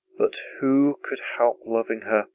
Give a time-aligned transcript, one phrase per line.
[0.17, 2.27] "But who could help loving her?